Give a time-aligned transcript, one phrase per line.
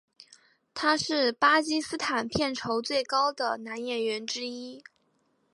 [0.73, 4.83] 他是巴基斯坦片酬最高的男演员之一。